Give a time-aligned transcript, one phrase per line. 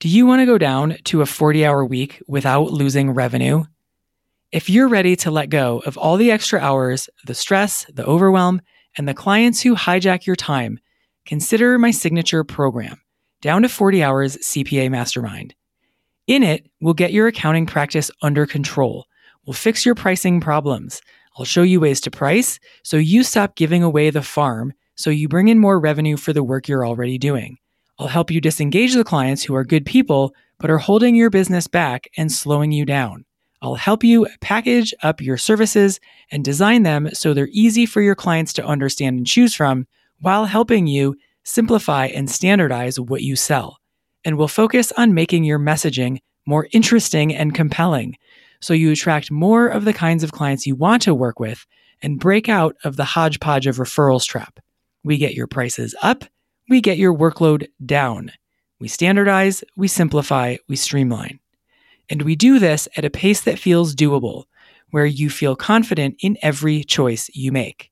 [0.00, 3.64] Do you want to go down to a 40 hour week without losing revenue?
[4.52, 8.62] If you're ready to let go of all the extra hours, the stress, the overwhelm,
[8.96, 10.78] and the clients who hijack your time,
[11.26, 13.00] consider my signature program,
[13.40, 15.56] Down to 40 Hours CPA Mastermind.
[16.28, 19.04] In it, we'll get your accounting practice under control.
[19.46, 21.02] We'll fix your pricing problems.
[21.36, 25.26] I'll show you ways to price so you stop giving away the farm so you
[25.26, 27.58] bring in more revenue for the work you're already doing.
[27.98, 31.66] I'll help you disengage the clients who are good people but are holding your business
[31.66, 33.24] back and slowing you down.
[33.60, 35.98] I'll help you package up your services
[36.30, 39.86] and design them so they're easy for your clients to understand and choose from
[40.20, 43.78] while helping you simplify and standardize what you sell.
[44.24, 48.16] And we'll focus on making your messaging more interesting and compelling
[48.60, 51.66] so you attract more of the kinds of clients you want to work with
[52.02, 54.60] and break out of the hodgepodge of referrals trap.
[55.04, 56.24] We get your prices up
[56.68, 58.32] we get your workload down.
[58.80, 61.40] We standardize, we simplify, we streamline.
[62.10, 64.44] And we do this at a pace that feels doable,
[64.90, 67.90] where you feel confident in every choice you make.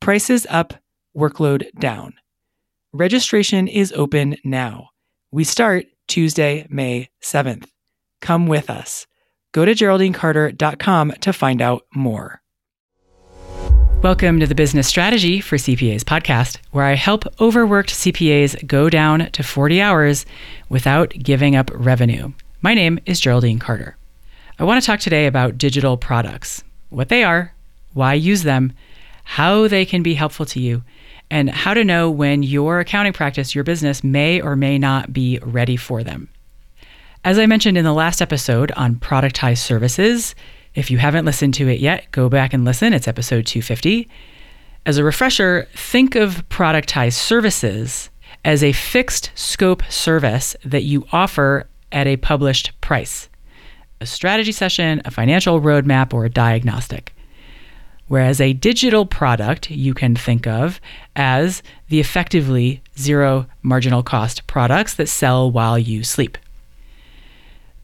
[0.00, 0.74] Prices up,
[1.16, 2.14] workload down.
[2.92, 4.90] Registration is open now.
[5.30, 7.66] We start Tuesday, May 7th.
[8.20, 9.06] Come with us.
[9.52, 12.39] Go to GeraldineCarter.com to find out more.
[14.02, 19.30] Welcome to the Business Strategy for CPAs podcast, where I help overworked CPAs go down
[19.32, 20.24] to 40 hours
[20.70, 22.32] without giving up revenue.
[22.62, 23.98] My name is Geraldine Carter.
[24.58, 27.52] I want to talk today about digital products, what they are,
[27.92, 28.72] why use them,
[29.22, 30.82] how they can be helpful to you,
[31.30, 35.38] and how to know when your accounting practice, your business, may or may not be
[35.42, 36.30] ready for them.
[37.22, 40.34] As I mentioned in the last episode on productized services,
[40.74, 42.92] if you haven't listened to it yet, go back and listen.
[42.92, 44.08] It's episode 250.
[44.86, 48.10] As a refresher, think of productized services
[48.44, 53.28] as a fixed scope service that you offer at a published price
[54.02, 57.14] a strategy session, a financial roadmap, or a diagnostic.
[58.08, 60.80] Whereas a digital product you can think of
[61.14, 66.38] as the effectively zero marginal cost products that sell while you sleep.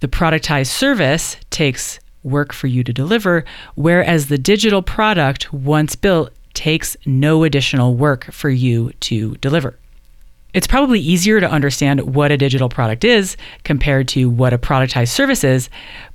[0.01, 3.45] The productized service takes work for you to deliver,
[3.75, 9.79] whereas the digital product, once built, takes no additional work for you to deliver.
[10.55, 15.11] It's probably easier to understand what a digital product is compared to what a productized
[15.11, 15.69] service is,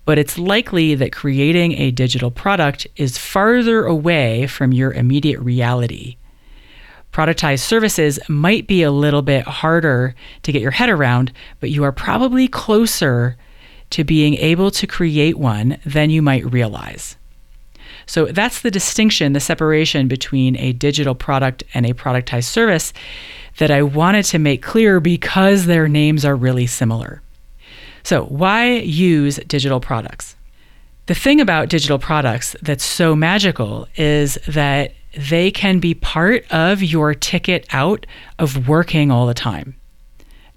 [0.04, 6.18] but it's likely that creating a digital product is farther away from your immediate reality.
[7.14, 11.84] Productized services might be a little bit harder to get your head around, but you
[11.84, 13.38] are probably closer
[13.92, 17.16] to being able to create one than you might realize.
[18.06, 22.94] So that's the distinction, the separation between a digital product and a productized service
[23.58, 27.22] that I wanted to make clear because their names are really similar.
[28.04, 30.36] So, why use digital products?
[31.06, 34.94] The thing about digital products that's so magical is that
[35.30, 38.06] they can be part of your ticket out
[38.40, 39.76] of working all the time.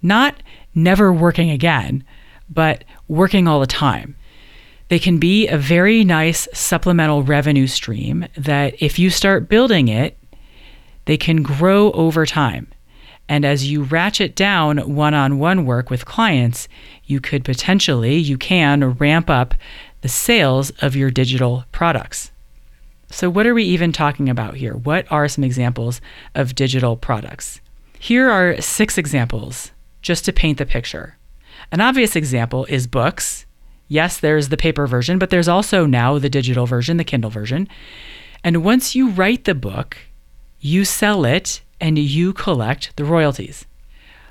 [0.01, 0.43] Not
[0.75, 2.05] never working again,
[2.49, 4.17] but working all the time.
[4.89, 10.19] They can be a very nice supplemental revenue stream that if you start building it,
[11.07, 12.69] they can grow over time.
[13.29, 16.69] And as you ratchet down one on one work with clients,
[17.05, 19.55] you could potentially, you can ramp up
[20.03, 22.31] the sales of your digital products.
[23.11, 24.75] So, what are we even talking about here?
[24.75, 26.01] What are some examples
[26.35, 27.61] of digital products?
[27.99, 29.71] Here are six examples
[30.03, 31.17] just to paint the picture.
[31.75, 33.47] An obvious example is books.
[33.89, 37.69] Yes, there's the paper version, but there's also now the digital version, the Kindle version.
[38.45, 39.97] And once you write the book,
[40.61, 43.67] you sell it and you collect the royalties.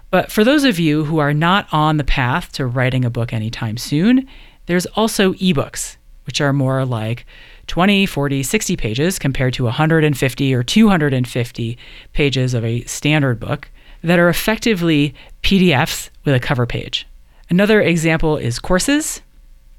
[0.10, 3.34] But for those of you who are not on the path to writing a book
[3.34, 4.26] anytime soon,
[4.68, 7.26] there's also ebooks, which are more like
[7.68, 11.78] 20, 40, 60 pages compared to 150 or 250
[12.14, 13.70] pages of a standard book
[14.02, 17.06] that are effectively PDFs with a cover page.
[17.54, 19.22] Another example is courses.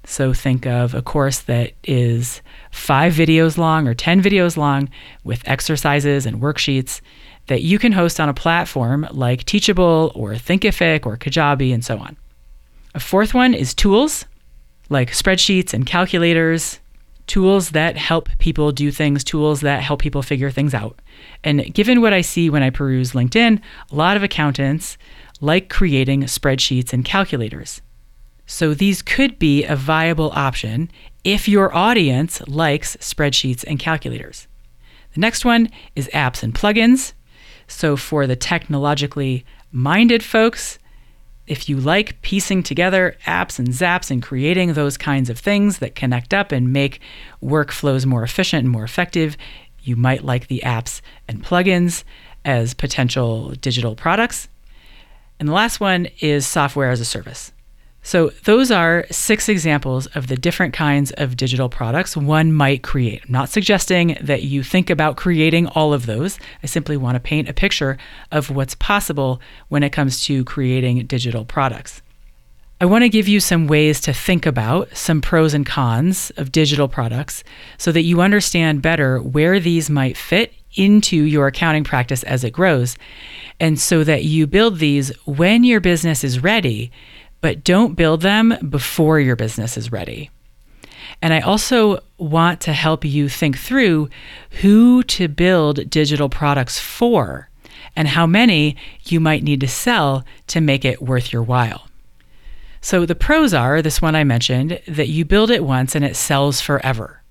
[0.04, 2.40] So think of a course that is
[2.70, 4.88] five videos long or 10 videos long
[5.24, 7.00] with exercises and worksheets
[7.48, 11.98] that you can host on a platform like Teachable or Thinkific or Kajabi and so
[11.98, 12.16] on.
[12.94, 14.24] A fourth one is tools
[14.88, 16.78] like spreadsheets and calculators,
[17.26, 21.00] tools that help people do things, tools that help people figure things out.
[21.42, 23.60] And given what I see when I peruse LinkedIn,
[23.90, 24.96] a lot of accountants
[25.40, 27.82] like creating spreadsheets and calculators.
[28.46, 30.90] So these could be a viable option
[31.24, 34.46] if your audience likes spreadsheets and calculators.
[35.14, 37.14] The next one is apps and plugins.
[37.66, 40.78] So for the technologically minded folks,
[41.46, 45.94] if you like piecing together apps and zaps and creating those kinds of things that
[45.94, 47.00] connect up and make
[47.42, 49.36] workflows more efficient and more effective,
[49.80, 52.04] you might like the apps and plugins
[52.44, 54.48] as potential digital products.
[55.38, 57.52] And the last one is software as a service.
[58.06, 63.22] So, those are six examples of the different kinds of digital products one might create.
[63.24, 66.38] I'm not suggesting that you think about creating all of those.
[66.62, 67.96] I simply want to paint a picture
[68.30, 72.02] of what's possible when it comes to creating digital products.
[72.78, 76.52] I want to give you some ways to think about some pros and cons of
[76.52, 77.42] digital products
[77.78, 82.50] so that you understand better where these might fit into your accounting practice as it
[82.50, 82.96] grows,
[83.60, 86.90] and so that you build these when your business is ready
[87.44, 90.30] but don't build them before your business is ready.
[91.20, 94.08] And I also want to help you think through
[94.62, 97.50] who to build digital products for
[97.94, 101.86] and how many you might need to sell to make it worth your while.
[102.80, 106.16] So, the pros are this one I mentioned that you build it once and it
[106.16, 107.23] sells forever.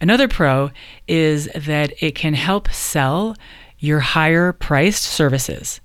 [0.00, 0.70] Another pro
[1.06, 3.36] is that it can help sell
[3.78, 5.80] your higher priced services.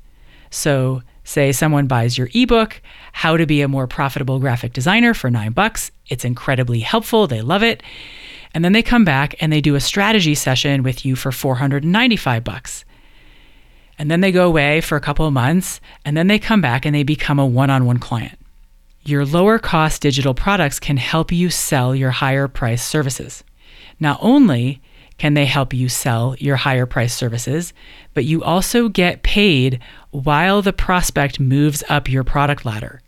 [0.50, 2.82] So, say someone buys your ebook
[3.12, 5.92] how to Be a More Profitable Graphic Designer for nine bucks.
[6.08, 7.28] It's incredibly helpful.
[7.28, 7.82] They love it.
[8.54, 12.44] And then they come back and they do a strategy session with you for 495
[12.44, 12.86] bucks.
[13.98, 16.86] And then they go away for a couple of months and then they come back
[16.86, 18.38] and they become a one on one client.
[19.06, 23.44] Your lower cost digital products can help you sell your higher price services.
[24.00, 24.82] Not only
[25.18, 27.74] can they help you sell your higher price services,
[28.14, 29.80] but you also get paid
[30.12, 33.02] while the prospect moves up your product ladder.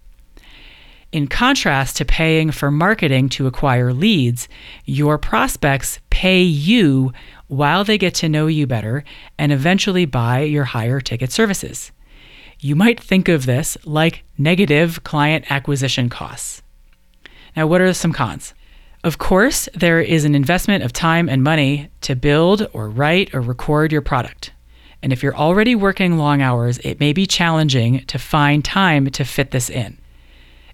[1.12, 4.50] In contrast to paying for marketing to acquire leads,
[4.84, 7.14] your prospects pay you
[7.48, 9.04] while they get to know you better
[9.38, 11.92] and eventually buy your higher ticket services.
[12.60, 16.62] You might think of this like negative client acquisition costs.
[17.56, 18.54] Now, what are some cons?
[19.06, 23.40] Of course, there is an investment of time and money to build or write or
[23.40, 24.52] record your product.
[25.04, 29.24] And if you're already working long hours, it may be challenging to find time to
[29.24, 30.00] fit this in.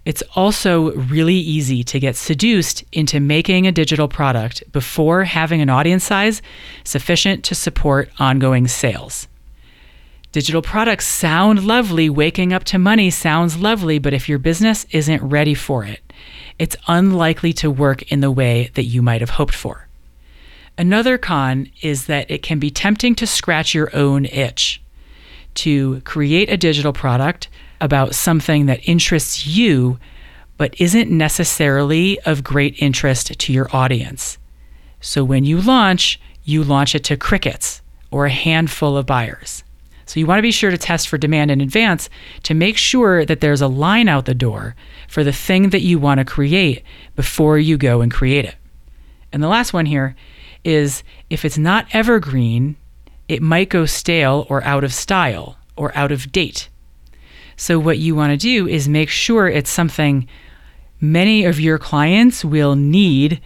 [0.05, 5.69] It's also really easy to get seduced into making a digital product before having an
[5.69, 6.41] audience size
[6.85, 9.27] sufficient to support ongoing sales.
[10.31, 15.21] Digital products sound lovely, waking up to money sounds lovely, but if your business isn't
[15.21, 15.99] ready for it,
[16.59, 19.88] it's unlikely to work in the way that you might have hoped for.
[20.77, 24.81] Another con is that it can be tempting to scratch your own itch,
[25.56, 27.50] to create a digital product
[27.80, 30.00] about something that interests you,
[30.57, 34.38] but isn't necessarily of great interest to your audience.
[35.01, 37.81] So when you launch, you launch it to crickets
[38.12, 39.63] or a handful of buyers.
[40.11, 42.09] So you want to be sure to test for demand in advance
[42.43, 44.75] to make sure that there's a line out the door
[45.07, 46.83] for the thing that you want to create
[47.15, 48.55] before you go and create it.
[49.31, 50.17] And the last one here
[50.65, 52.75] is if it's not evergreen,
[53.29, 56.67] it might go stale or out of style or out of date.
[57.55, 60.27] So, what you want to do is make sure it's something
[60.99, 63.39] many of your clients will need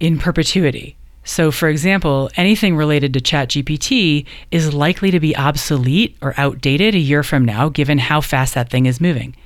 [0.00, 0.96] in perpetuity.
[1.28, 6.98] So, for example, anything related to ChatGPT is likely to be obsolete or outdated a
[6.98, 9.36] year from now, given how fast that thing is moving.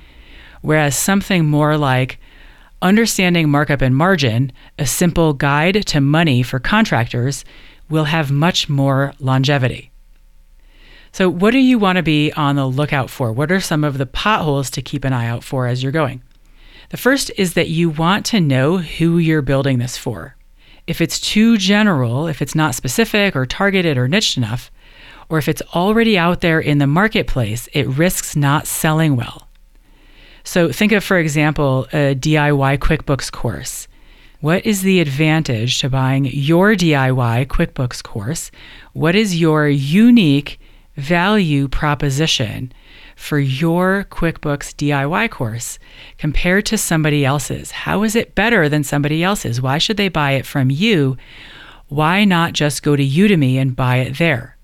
[0.61, 2.19] Whereas something more like
[2.81, 7.43] understanding markup and margin, a simple guide to money for contractors,
[7.89, 9.91] will have much more longevity.
[11.11, 13.33] So, what do you want to be on the lookout for?
[13.33, 16.23] What are some of the potholes to keep an eye out for as you're going?
[16.91, 20.37] The first is that you want to know who you're building this for.
[20.85, 24.71] If it's too general, if it's not specific or targeted or niched enough,
[25.29, 29.47] or if it's already out there in the marketplace, it risks not selling well.
[30.43, 33.87] So, think of, for example, a DIY QuickBooks course.
[34.41, 38.51] What is the advantage to buying your DIY QuickBooks course?
[38.91, 40.59] What is your unique
[40.97, 42.73] value proposition
[43.15, 45.79] for your QuickBooks DIY course
[46.17, 47.71] compared to somebody else's?
[47.71, 49.61] How is it better than somebody else's?
[49.61, 51.17] Why should they buy it from you?
[51.87, 54.57] Why not just go to Udemy and buy it there?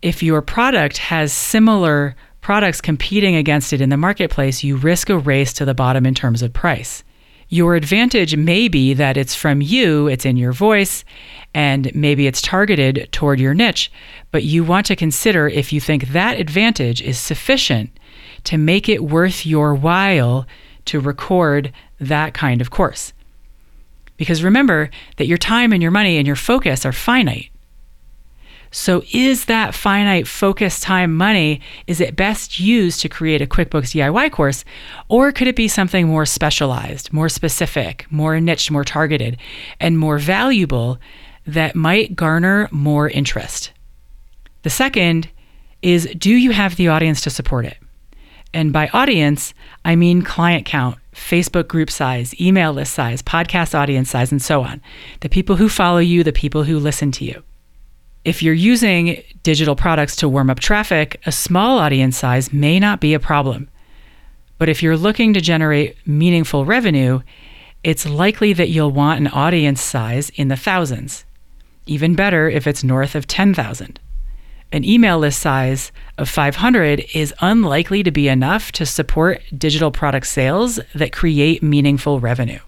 [0.00, 5.18] If your product has similar products competing against it in the marketplace, you risk a
[5.18, 7.02] race to the bottom in terms of price.
[7.50, 11.04] Your advantage may be that it's from you, it's in your voice,
[11.54, 13.90] and maybe it's targeted toward your niche,
[14.30, 17.90] but you want to consider if you think that advantage is sufficient
[18.44, 20.46] to make it worth your while
[20.84, 23.14] to record that kind of course.
[24.18, 27.50] Because remember that your time and your money and your focus are finite.
[28.70, 33.94] So, is that finite focus time money, is it best used to create a QuickBooks
[33.94, 34.64] DIY course?
[35.08, 39.38] Or could it be something more specialized, more specific, more niche, more targeted,
[39.80, 40.98] and more valuable
[41.46, 43.72] that might garner more interest?
[44.62, 45.30] The second
[45.80, 47.78] is do you have the audience to support it?
[48.52, 54.10] And by audience, I mean client count, Facebook group size, email list size, podcast audience
[54.10, 54.80] size, and so on.
[55.20, 57.42] The people who follow you, the people who listen to you.
[58.24, 63.00] If you're using digital products to warm up traffic, a small audience size may not
[63.00, 63.70] be a problem.
[64.58, 67.20] But if you're looking to generate meaningful revenue,
[67.84, 71.24] it's likely that you'll want an audience size in the thousands.
[71.86, 74.00] Even better if it's north of 10,000.
[74.72, 80.26] An email list size of 500 is unlikely to be enough to support digital product
[80.26, 82.58] sales that create meaningful revenue.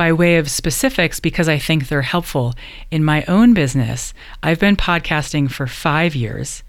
[0.00, 2.54] By way of specifics, because I think they're helpful,
[2.90, 6.62] in my own business, I've been podcasting for five years.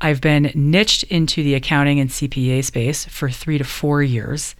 [0.00, 4.56] I've been niched into the accounting and CPA space for three to four years.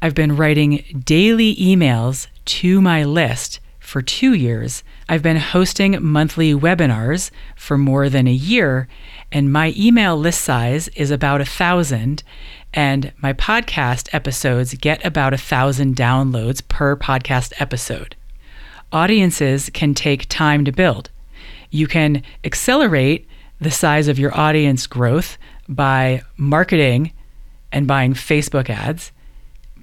[0.00, 4.84] I've been writing daily emails to my list for two years.
[5.08, 8.86] I've been hosting monthly webinars for more than a year,
[9.32, 12.22] and my email list size is about a thousand.
[12.74, 18.16] And my podcast episodes get about a thousand downloads per podcast episode.
[18.92, 21.10] Audiences can take time to build.
[21.70, 23.26] You can accelerate
[23.60, 25.38] the size of your audience growth
[25.68, 27.12] by marketing
[27.70, 29.12] and buying Facebook ads,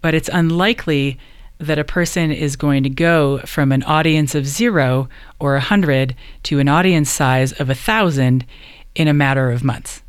[0.01, 1.17] but it's unlikely
[1.59, 6.15] that a person is going to go from an audience of zero or a hundred
[6.43, 8.45] to an audience size of a thousand
[8.95, 10.01] in a matter of months.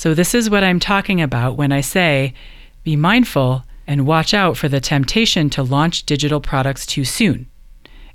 [0.00, 2.32] So, this is what I'm talking about when I say
[2.84, 7.50] be mindful and watch out for the temptation to launch digital products too soon.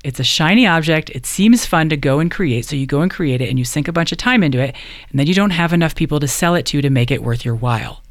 [0.04, 1.12] It's a shiny object.
[1.12, 2.66] It seems fun to go and create.
[2.66, 4.76] So you go and create it and you sink a bunch of time into it,
[5.12, 7.46] and then you don't have enough people to sell it to to make it worth
[7.46, 8.02] your while.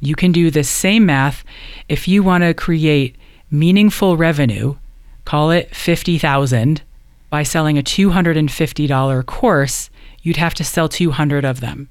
[0.00, 1.44] You can do the same math
[1.90, 3.16] if you want to create
[3.50, 4.76] meaningful revenue,
[5.26, 6.80] call it 50,000,
[7.28, 9.90] by selling a $250 course,
[10.22, 11.90] you'd have to sell 200 of them.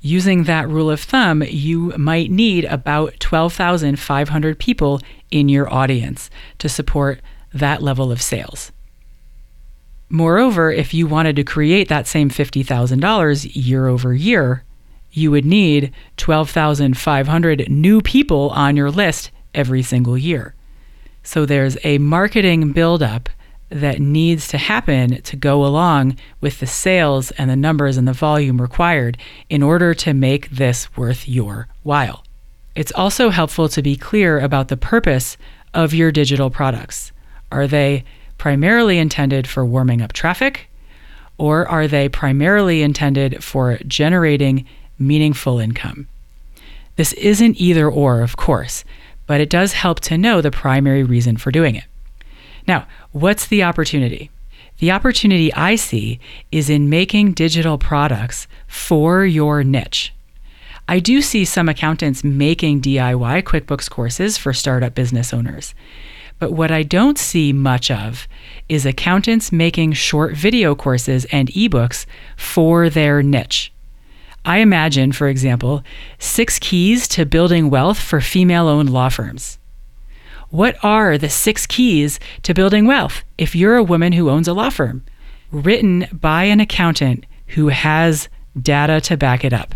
[0.00, 5.00] Using that rule of thumb, you might need about 12,500 people
[5.30, 7.20] in your audience to support
[7.52, 8.72] that level of sales.
[10.08, 14.62] Moreover, if you wanted to create that same $50,000 year over year,
[15.10, 20.54] you would need 12,500 new people on your list every single year.
[21.22, 23.28] So there's a marketing buildup
[23.68, 28.12] that needs to happen to go along with the sales and the numbers and the
[28.12, 29.18] volume required
[29.48, 32.24] in order to make this worth your while.
[32.74, 35.36] It's also helpful to be clear about the purpose
[35.74, 37.12] of your digital products.
[37.50, 38.04] Are they
[38.38, 40.68] primarily intended for warming up traffic,
[41.38, 44.66] or are they primarily intended for generating
[44.98, 46.06] meaningful income?
[46.96, 48.84] This isn't either or, of course
[49.26, 51.84] but it does help to know the primary reason for doing it.
[52.66, 54.30] Now, what's the opportunity?
[54.78, 56.20] The opportunity I see
[56.52, 60.12] is in making digital products for your niche.
[60.88, 65.74] I do see some accountants making DIY QuickBooks courses for startup business owners.
[66.38, 68.28] But what I don't see much of
[68.68, 72.04] is accountants making short video courses and ebooks
[72.36, 73.72] for their niche.
[74.44, 75.82] I imagine, for example,
[76.18, 79.58] six keys to building wealth for female owned law firms.
[80.56, 84.54] What are the six keys to building wealth if you're a woman who owns a
[84.54, 85.04] law firm?
[85.50, 89.74] Written by an accountant who has data to back it up.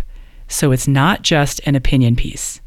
[0.49, 2.63] So it's not just an opinion piece.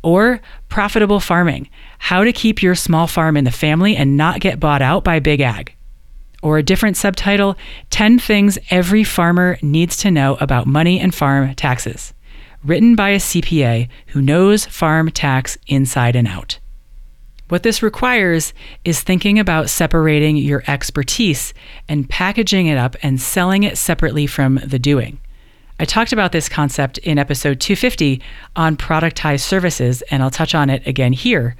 [0.00, 1.68] Or profitable farming
[1.98, 5.18] how to keep your small farm in the family and not get bought out by
[5.18, 5.74] big ag
[6.44, 7.56] or a different subtitle
[7.90, 12.14] 10 Things Every Farmer Needs to Know About Money and Farm Taxes,
[12.62, 16.60] written by a CPA who knows farm tax inside and out.
[17.48, 18.52] What this requires
[18.84, 21.54] is thinking about separating your expertise
[21.88, 25.18] and packaging it up and selling it separately from the doing.
[25.78, 28.20] I talked about this concept in episode 250
[28.56, 31.56] on productized services, and I'll touch on it again here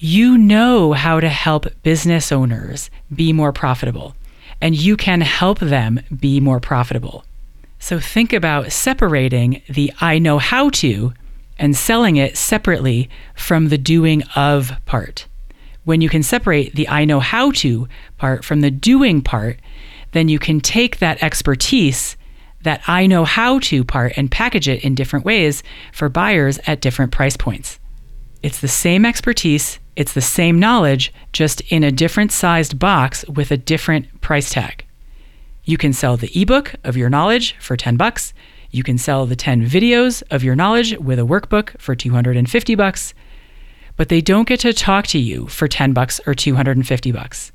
[0.00, 4.14] you know how to help business owners be more profitable,
[4.60, 7.24] and you can help them be more profitable.
[7.80, 11.12] So think about separating the I know how to
[11.58, 15.26] and selling it separately from the doing of part.
[15.84, 17.88] When you can separate the I know how to
[18.18, 19.58] part from the doing part,
[20.12, 22.16] then you can take that expertise,
[22.62, 25.62] that I know how to part, and package it in different ways
[25.92, 27.78] for buyers at different price points.
[28.42, 33.50] It's the same expertise, it's the same knowledge, just in a different sized box with
[33.50, 34.84] a different price tag.
[35.64, 38.32] You can sell the ebook of your knowledge for 10 bucks.
[38.70, 43.14] You can sell the 10 videos of your knowledge with a workbook for 250 bucks.
[43.96, 47.52] But they don't get to talk to you for 10 bucks or 250 bucks.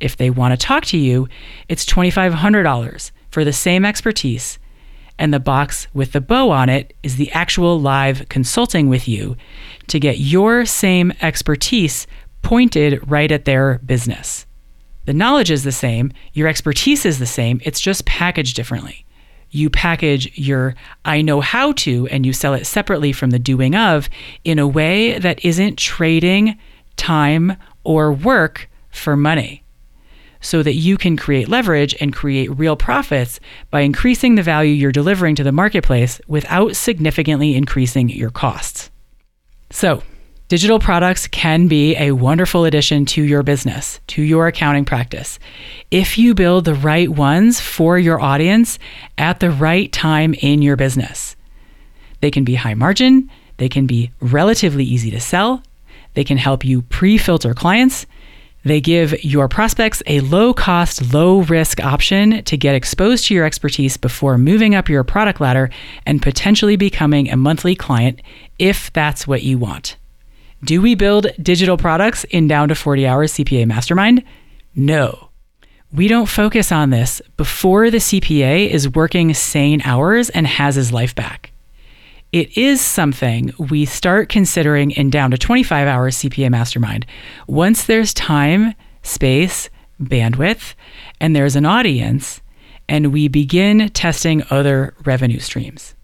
[0.00, 1.28] If they want to talk to you,
[1.68, 4.58] it's $2500 for the same expertise
[5.18, 9.36] and the box with the bow on it is the actual live consulting with you
[9.86, 12.06] to get your same expertise
[12.42, 14.46] pointed right at their business.
[15.06, 19.04] The knowledge is the same, your expertise is the same, it's just packaged differently.
[19.54, 23.74] You package your I know how to and you sell it separately from the doing
[23.74, 24.08] of
[24.44, 26.58] in a way that isn't trading
[26.96, 29.62] time or work for money
[30.40, 34.92] so that you can create leverage and create real profits by increasing the value you're
[34.92, 38.90] delivering to the marketplace without significantly increasing your costs.
[39.70, 40.02] So,
[40.48, 45.38] Digital products can be a wonderful addition to your business, to your accounting practice,
[45.90, 48.78] if you build the right ones for your audience
[49.16, 51.34] at the right time in your business.
[52.20, 55.62] They can be high margin, they can be relatively easy to sell,
[56.12, 58.04] they can help you pre filter clients.
[58.66, 63.44] They give your prospects a low cost, low risk option to get exposed to your
[63.44, 65.68] expertise before moving up your product ladder
[66.06, 68.22] and potentially becoming a monthly client
[68.58, 69.96] if that's what you want.
[70.64, 74.24] Do we build digital products in down to 40 hours CPA mastermind?
[74.74, 75.28] No.
[75.92, 80.90] We don't focus on this before the CPA is working sane hours and has his
[80.90, 81.52] life back.
[82.32, 87.04] It is something we start considering in down to 25 hours CPA mastermind
[87.46, 89.68] once there's time, space,
[90.00, 90.74] bandwidth,
[91.20, 92.40] and there's an audience,
[92.88, 95.94] and we begin testing other revenue streams.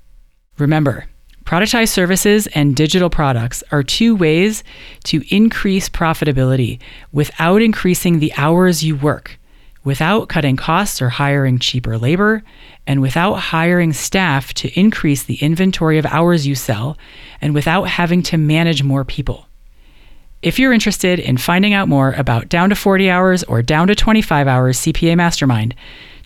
[0.59, 1.07] Remember,
[1.51, 4.63] Productized services and digital products are two ways
[5.03, 6.79] to increase profitability
[7.11, 9.37] without increasing the hours you work,
[9.83, 12.45] without cutting costs or hiring cheaper labor,
[12.87, 16.97] and without hiring staff to increase the inventory of hours you sell,
[17.41, 19.49] and without having to manage more people.
[20.43, 23.97] If you're interested in finding out more about down to 40 hours or down to
[23.97, 25.75] 25 hours CPA Mastermind,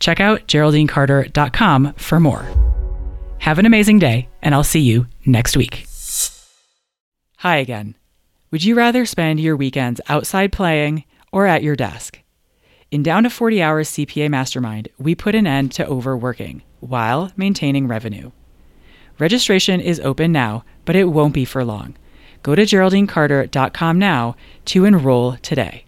[0.01, 2.45] check out geraldinecarter.com for more.
[3.39, 5.87] Have an amazing day, and I'll see you next week.
[7.39, 7.97] Hi again.
[8.53, 11.03] Would you rather spend your weekends outside playing
[11.33, 12.21] or at your desk?
[12.93, 17.89] In Down to 40 Hours CPA Mastermind, we put an end to overworking while maintaining
[17.89, 18.31] revenue.
[19.19, 21.97] Registration is open now, but it won't be for long.
[22.43, 25.85] Go to GeraldineCarter.com now to enroll today.